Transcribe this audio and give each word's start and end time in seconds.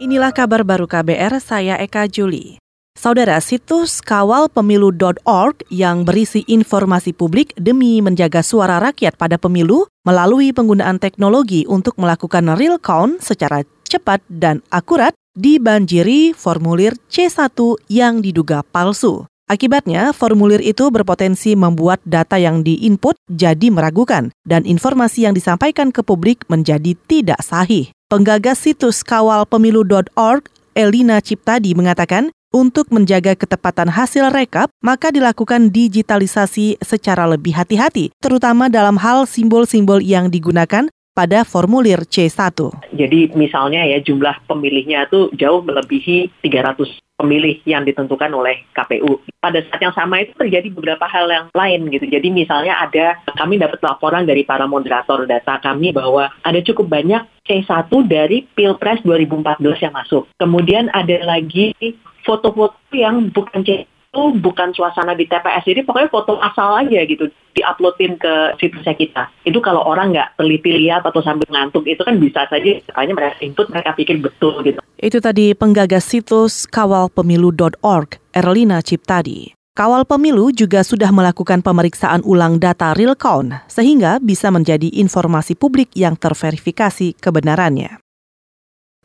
Inilah 0.00 0.32
kabar 0.32 0.64
baru 0.64 0.88
KBR, 0.88 1.44
saya 1.44 1.76
Eka 1.76 2.08
Juli. 2.08 2.56
Saudara, 2.96 3.36
situs 3.36 4.00
kawalpemilu.org 4.00 5.60
yang 5.68 6.08
berisi 6.08 6.40
informasi 6.48 7.12
publik 7.12 7.52
demi 7.60 8.00
menjaga 8.00 8.40
suara 8.40 8.80
rakyat 8.80 9.20
pada 9.20 9.36
pemilu 9.36 9.84
melalui 10.08 10.56
penggunaan 10.56 10.96
teknologi 10.96 11.68
untuk 11.68 12.00
melakukan 12.00 12.48
real 12.56 12.80
count 12.80 13.20
secara 13.20 13.60
cepat 13.84 14.24
dan 14.32 14.64
akurat 14.72 15.12
dibanjiri 15.36 16.32
formulir 16.32 16.96
C1 17.12 17.52
yang 17.92 18.24
diduga 18.24 18.64
palsu. 18.72 19.28
Akibatnya, 19.52 20.16
formulir 20.16 20.64
itu 20.64 20.88
berpotensi 20.88 21.52
membuat 21.52 22.00
data 22.08 22.40
yang 22.40 22.64
diinput 22.64 23.20
jadi 23.28 23.68
meragukan 23.68 24.32
dan 24.48 24.64
informasi 24.64 25.28
yang 25.28 25.36
disampaikan 25.36 25.92
ke 25.92 26.00
publik 26.00 26.48
menjadi 26.48 26.96
tidak 27.04 27.44
sahih. 27.44 27.92
Penggagas 28.10 28.66
situs 28.66 29.06
kawalpemilu.org, 29.06 30.42
Elina 30.74 31.22
Ciptadi 31.22 31.78
mengatakan, 31.78 32.34
untuk 32.50 32.90
menjaga 32.90 33.38
ketepatan 33.38 33.86
hasil 33.86 34.34
rekap, 34.34 34.66
maka 34.82 35.14
dilakukan 35.14 35.70
digitalisasi 35.70 36.82
secara 36.82 37.30
lebih 37.30 37.54
hati-hati, 37.54 38.10
terutama 38.18 38.66
dalam 38.66 38.98
hal 38.98 39.30
simbol-simbol 39.30 40.02
yang 40.02 40.26
digunakan 40.26 40.90
pada 41.12 41.42
formulir 41.42 42.06
C1. 42.06 42.54
Jadi 42.94 43.34
misalnya 43.34 43.84
ya 43.84 43.98
jumlah 44.00 44.46
pemilihnya 44.46 45.10
itu 45.10 45.28
jauh 45.36 45.60
melebihi 45.60 46.30
300 46.42 46.80
pemilih 47.20 47.60
yang 47.68 47.84
ditentukan 47.84 48.32
oleh 48.32 48.64
KPU. 48.72 49.20
Pada 49.44 49.60
saat 49.68 49.80
yang 49.84 49.92
sama 49.92 50.24
itu 50.24 50.32
terjadi 50.40 50.72
beberapa 50.72 51.04
hal 51.04 51.28
yang 51.28 51.46
lain 51.52 51.92
gitu. 51.92 52.08
Jadi 52.08 52.32
misalnya 52.32 52.80
ada 52.80 53.20
kami 53.36 53.60
dapat 53.60 53.76
laporan 53.84 54.24
dari 54.24 54.48
para 54.48 54.64
moderator 54.64 55.28
data 55.28 55.60
kami 55.60 55.92
bahwa 55.92 56.32
ada 56.40 56.60
cukup 56.64 56.88
banyak 56.88 57.20
C1 57.44 57.92
dari 58.08 58.48
Pilpres 58.56 59.04
2014 59.04 59.84
yang 59.84 59.92
masuk. 59.92 60.24
Kemudian 60.40 60.88
ada 60.96 61.20
lagi 61.28 61.76
foto-foto 62.24 62.76
yang 62.96 63.28
bukan 63.32 63.64
C 63.64 63.84
itu 64.10 64.42
bukan 64.42 64.74
suasana 64.74 65.14
di 65.14 65.30
TPS 65.30 65.62
jadi 65.62 65.86
pokoknya 65.86 66.10
foto 66.10 66.42
asal 66.42 66.82
aja 66.82 67.06
gitu 67.06 67.30
diuploadin 67.54 68.18
ke 68.18 68.58
situsnya 68.58 68.94
kita. 68.98 69.22
Itu 69.46 69.62
kalau 69.62 69.86
orang 69.86 70.10
nggak 70.10 70.34
teliti 70.34 70.74
lihat 70.74 71.06
atau 71.06 71.22
sambil 71.22 71.46
ngantuk 71.46 71.86
itu 71.86 72.02
kan 72.02 72.18
bisa 72.18 72.42
saja 72.50 72.82
makanya 72.90 73.14
mereka 73.14 73.36
input 73.38 73.66
mereka 73.70 73.90
pikir 73.94 74.18
betul 74.18 74.58
gitu. 74.66 74.82
Itu 74.98 75.22
tadi 75.22 75.54
penggagas 75.54 76.10
situs 76.10 76.66
kawalpemilu.org 76.66 78.18
Erlina 78.34 78.82
Ciptadi. 78.82 79.54
Kawal 79.70 80.02
Pemilu 80.02 80.50
juga 80.50 80.82
sudah 80.82 81.14
melakukan 81.14 81.62
pemeriksaan 81.62 82.26
ulang 82.26 82.58
data 82.58 82.90
real 82.90 83.14
count 83.14 83.54
sehingga 83.70 84.18
bisa 84.18 84.50
menjadi 84.50 84.90
informasi 84.98 85.54
publik 85.54 85.94
yang 85.94 86.18
terverifikasi 86.18 87.14
kebenarannya. 87.16 87.99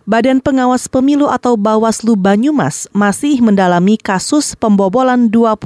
Badan 0.05 0.37
Pengawas 0.37 0.85
Pemilu 0.85 1.25
atau 1.25 1.57
Bawaslu 1.57 2.13
Banyumas 2.13 2.85
masih 2.93 3.41
mendalami 3.41 3.97
kasus 3.97 4.53
pembobolan 4.53 5.33
21 5.33 5.57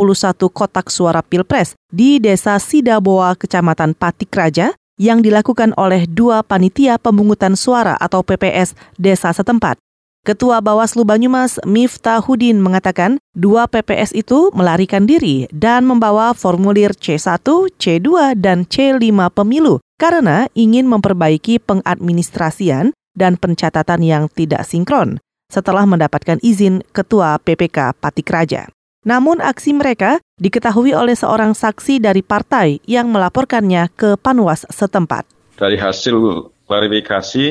kotak 0.48 0.88
suara 0.88 1.20
Pilpres 1.20 1.76
di 1.92 2.24
Desa 2.24 2.56
Sidaboa, 2.56 3.36
Kecamatan 3.36 3.92
Patik 3.92 4.32
Raja 4.32 4.72
yang 4.96 5.20
dilakukan 5.20 5.76
oleh 5.76 6.08
dua 6.08 6.40
panitia 6.40 6.96
pemungutan 6.96 7.60
suara 7.60 8.00
atau 8.00 8.24
PPS 8.24 8.80
desa 8.96 9.36
setempat. 9.36 9.76
Ketua 10.24 10.64
Bawaslu 10.64 11.04
Banyumas 11.04 11.60
Miftahudin 11.68 12.64
mengatakan 12.64 13.20
dua 13.36 13.68
PPS 13.68 14.16
itu 14.16 14.56
melarikan 14.56 15.04
diri 15.04 15.52
dan 15.52 15.84
membawa 15.84 16.32
formulir 16.32 16.96
C1, 16.96 17.44
C2, 17.76 18.40
dan 18.40 18.64
C5 18.64 19.04
pemilu 19.36 19.84
karena 20.00 20.48
ingin 20.56 20.88
memperbaiki 20.88 21.60
pengadministrasian 21.60 22.96
dan 23.18 23.38
pencatatan 23.38 24.02
yang 24.02 24.24
tidak 24.32 24.66
sinkron 24.66 25.22
setelah 25.50 25.84
mendapatkan 25.90 26.38
izin 26.46 26.86
Ketua 26.94 27.42
PPK 27.42 27.98
Patik 27.98 28.30
Raja. 28.30 28.70
Namun 29.08 29.40
aksi 29.40 29.74
mereka 29.74 30.22
diketahui 30.38 30.92
oleh 30.94 31.16
seorang 31.16 31.56
saksi 31.56 32.04
dari 32.04 32.22
partai 32.22 32.84
yang 32.86 33.10
melaporkannya 33.10 33.90
ke 33.96 34.20
Panwas 34.20 34.68
setempat. 34.70 35.26
Dari 35.56 35.80
hasil 35.80 36.48
klarifikasi, 36.70 37.46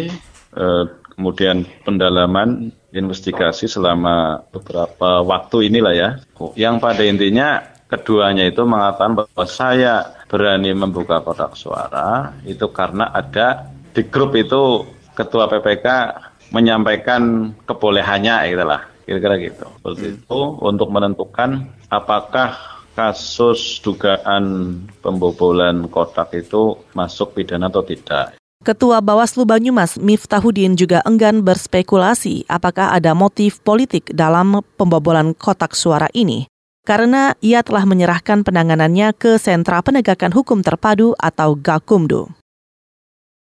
eh, 0.55 0.85
kemudian 1.17 1.67
pendalaman 1.83 2.71
investigasi 2.95 3.67
selama 3.67 4.45
beberapa 4.55 5.25
waktu 5.25 5.73
inilah 5.73 5.95
ya, 5.97 6.11
yang 6.55 6.79
pada 6.79 7.03
intinya 7.03 7.65
keduanya 7.89 8.45
itu 8.45 8.63
mengatakan 8.69 9.17
bahwa 9.17 9.45
saya 9.49 10.21
berani 10.29 10.77
membuka 10.77 11.25
kotak 11.25 11.57
suara 11.57 12.37
itu 12.45 12.69
karena 12.69 13.09
ada 13.09 13.73
di 13.97 14.05
grup 14.05 14.37
itu 14.37 14.85
ketua 15.19 15.51
PPK 15.51 15.87
menyampaikan 16.55 17.51
kebolehannya 17.67 18.55
gitu 18.55 18.63
lah 18.63 18.87
kira-kira 19.03 19.35
gitu 19.43 19.67
seperti 19.67 20.05
hmm. 20.07 20.17
itu 20.23 20.41
untuk 20.63 20.89
menentukan 20.95 21.67
apakah 21.91 22.55
kasus 22.95 23.83
dugaan 23.83 24.75
pembobolan 25.03 25.91
kotak 25.91 26.35
itu 26.35 26.79
masuk 26.95 27.39
pidana 27.39 27.71
atau 27.71 27.87
tidak. 27.87 28.35
Ketua 28.59 28.99
Bawaslu 28.99 29.47
Banyumas 29.47 30.03
Miftahudin 30.03 30.75
juga 30.75 30.99
enggan 31.07 31.47
berspekulasi 31.47 32.51
apakah 32.51 32.91
ada 32.91 33.15
motif 33.15 33.63
politik 33.63 34.11
dalam 34.11 34.67
pembobolan 34.75 35.31
kotak 35.31 35.79
suara 35.79 36.11
ini 36.11 36.51
karena 36.83 37.37
ia 37.45 37.61
telah 37.61 37.85
menyerahkan 37.85 38.43
penanganannya 38.43 39.13
ke 39.13 39.37
Sentra 39.37 39.85
Penegakan 39.85 40.33
Hukum 40.33 40.65
Terpadu 40.65 41.13
atau 41.21 41.53
Gakumdu. 41.53 42.38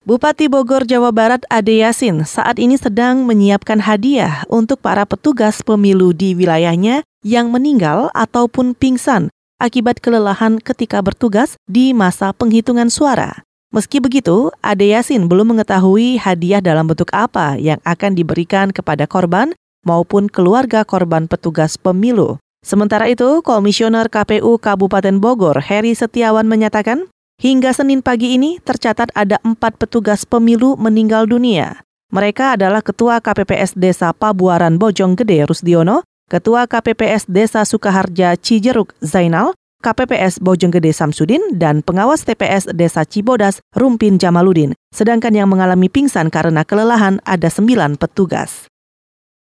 Bupati 0.04 0.52
Bogor, 0.52 0.84
Jawa 0.84 1.16
Barat 1.16 1.48
Ade 1.48 1.80
Yasin 1.80 2.28
saat 2.28 2.60
ini 2.60 2.76
sedang 2.76 3.24
menyiapkan 3.24 3.80
hadiah 3.80 4.44
untuk 4.52 4.84
para 4.84 5.08
petugas 5.08 5.64
pemilu 5.64 6.12
di 6.12 6.36
wilayahnya 6.36 7.08
yang 7.24 7.48
meninggal 7.56 8.12
ataupun 8.12 8.76
pingsan 8.76 9.32
akibat 9.64 10.04
kelelahan 10.04 10.60
ketika 10.60 11.00
bertugas 11.00 11.56
di 11.72 11.96
masa 11.96 12.36
penghitungan 12.36 12.92
suara. 12.92 13.48
Meski 13.72 14.04
begitu, 14.04 14.52
Ade 14.60 14.92
Yasin 14.92 15.32
belum 15.32 15.56
mengetahui 15.56 16.20
hadiah 16.20 16.60
dalam 16.60 16.84
bentuk 16.84 17.08
apa 17.16 17.56
yang 17.56 17.80
akan 17.88 18.12
diberikan 18.12 18.76
kepada 18.76 19.08
korban 19.08 19.56
maupun 19.88 20.28
keluarga 20.28 20.84
korban 20.84 21.32
petugas 21.32 21.80
pemilu. 21.80 22.44
Sementara 22.60 23.08
itu, 23.08 23.40
Komisioner 23.40 24.12
KPU 24.12 24.60
Kabupaten 24.60 25.16
Bogor, 25.24 25.64
Heri 25.64 25.96
Setiawan 25.96 26.44
menyatakan 26.44 27.08
Hingga 27.44 27.76
Senin 27.76 28.00
pagi 28.00 28.40
ini 28.40 28.56
tercatat 28.64 29.12
ada 29.12 29.36
empat 29.44 29.76
petugas 29.76 30.24
pemilu 30.24 30.80
meninggal 30.80 31.28
dunia. 31.28 31.84
Mereka 32.08 32.56
adalah 32.56 32.80
Ketua 32.80 33.20
KPPS 33.20 33.76
Desa 33.76 34.16
Pabuaran 34.16 34.80
Bojonggede 34.80 35.44
Rusdiono, 35.44 36.08
Ketua 36.32 36.72
KPPS 36.72 37.28
Desa 37.28 37.68
Sukaharja 37.68 38.40
Cijeruk 38.40 38.96
Zainal, 39.04 39.52
KPPS 39.84 40.40
Bojonggede 40.40 40.96
Samsudin, 40.96 41.60
dan 41.60 41.84
pengawas 41.84 42.24
TPS 42.24 42.72
Desa 42.72 43.04
Cibodas 43.04 43.60
Rumpin 43.76 44.16
Jamaludin. 44.16 44.72
Sedangkan 44.96 45.36
yang 45.36 45.52
mengalami 45.52 45.92
pingsan 45.92 46.32
karena 46.32 46.64
kelelahan 46.64 47.20
ada 47.28 47.52
sembilan 47.52 48.00
petugas. 48.00 48.72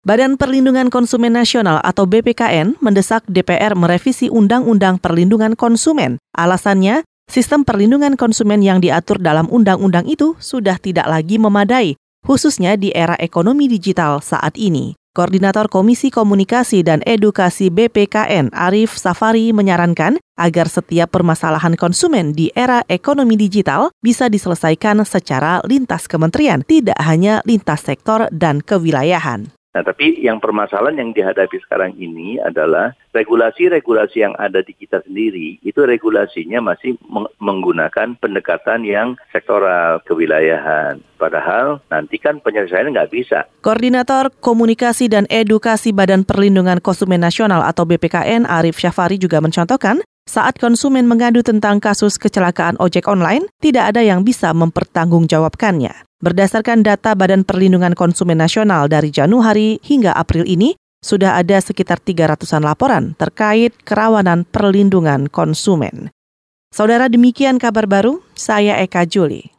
Badan 0.03 0.35
Perlindungan 0.35 0.91
Konsumen 0.91 1.39
Nasional 1.39 1.79
atau 1.79 2.03
BPKN 2.03 2.83
mendesak 2.83 3.23
DPR 3.31 3.79
merevisi 3.79 4.27
Undang-Undang 4.27 4.99
Perlindungan 4.99 5.55
Konsumen. 5.55 6.19
Alasannya, 6.35 7.07
Sistem 7.27 7.67
perlindungan 7.67 8.15
konsumen 8.15 8.63
yang 8.63 8.79
diatur 8.79 9.19
dalam 9.19 9.51
undang-undang 9.51 10.07
itu 10.07 10.39
sudah 10.39 10.79
tidak 10.79 11.11
lagi 11.11 11.35
memadai, 11.35 11.99
khususnya 12.23 12.79
di 12.79 12.95
era 12.95 13.19
ekonomi 13.19 13.67
digital 13.67 14.23
saat 14.23 14.55
ini. 14.55 14.95
Koordinator 15.11 15.65
Komisi 15.65 16.07
Komunikasi 16.13 16.85
dan 16.85 17.01
Edukasi 17.01 17.73
BPKN 17.73 18.53
Arif 18.53 18.95
Safari 18.95 19.49
menyarankan 19.49 20.21
agar 20.37 20.69
setiap 20.69 21.09
permasalahan 21.09 21.73
konsumen 21.73 22.37
di 22.37 22.53
era 22.53 22.85
ekonomi 22.85 23.33
digital 23.33 23.89
bisa 23.97 24.29
diselesaikan 24.29 25.01
secara 25.03 25.59
lintas 25.65 26.05
kementerian, 26.05 26.61
tidak 26.63 27.01
hanya 27.01 27.41
lintas 27.49 27.81
sektor 27.81 28.29
dan 28.29 28.61
kewilayahan. 28.61 29.56
Nah, 29.77 29.85
tapi 29.85 30.17
yang 30.25 30.41
permasalahan 30.41 30.97
yang 30.97 31.11
dihadapi 31.13 31.61
sekarang 31.61 31.93
ini 32.01 32.41
adalah 32.41 32.97
regulasi-regulasi 33.13 34.25
yang 34.25 34.33
ada 34.41 34.65
di 34.65 34.73
kita 34.73 35.05
sendiri, 35.05 35.61
itu 35.61 35.77
regulasinya 35.85 36.73
masih 36.73 36.97
meng 37.05 37.29
menggunakan 37.37 38.17
pendekatan 38.17 38.81
yang 38.81 39.13
sektoral 39.29 40.01
kewilayahan. 40.09 40.97
Padahal 41.21 41.85
nanti 41.93 42.17
kan 42.17 42.41
penyelesaiannya 42.41 42.89
nggak 42.97 43.13
bisa. 43.13 43.45
Koordinator 43.61 44.33
Komunikasi 44.41 45.13
dan 45.13 45.29
Edukasi 45.29 45.93
Badan 45.93 46.25
Perlindungan 46.25 46.81
Konsumen 46.81 47.21
Nasional 47.21 47.61
atau 47.61 47.85
BPKN 47.85 48.49
Arif 48.49 48.81
Syafari 48.81 49.21
juga 49.21 49.45
mencontohkan, 49.45 50.01
saat 50.27 50.59
konsumen 50.59 51.07
mengadu 51.07 51.39
tentang 51.41 51.79
kasus 51.79 52.19
kecelakaan 52.19 52.75
ojek 52.77 53.07
online, 53.07 53.47
tidak 53.63 53.95
ada 53.95 54.03
yang 54.03 54.27
bisa 54.27 54.51
mempertanggungjawabkannya. 54.51 56.05
Berdasarkan 56.19 56.83
data 56.83 57.15
Badan 57.15 57.47
Perlindungan 57.47 57.95
Konsumen 57.95 58.43
Nasional 58.43 58.91
dari 58.91 59.07
Januari 59.09 59.79
hingga 59.79 60.11
April 60.11 60.43
ini, 60.43 60.75
sudah 60.99 61.39
ada 61.39 61.61
sekitar 61.61 62.03
300-an 62.03 62.65
laporan 62.65 63.15
terkait 63.15 63.71
kerawanan 63.87 64.43
perlindungan 64.43 65.31
konsumen. 65.31 66.11
Saudara 66.73 67.07
demikian 67.07 67.61
kabar 67.61 67.87
baru, 67.87 68.19
saya 68.35 68.75
Eka 68.83 69.07
Juli. 69.07 69.55